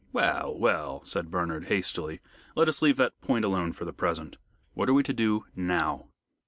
[0.11, 0.57] "Well!
[0.57, 2.21] well!" said Bernard, hastily,
[2.55, 4.37] "let us leave that point alone for the present.
[4.73, 6.07] What are we to do now?"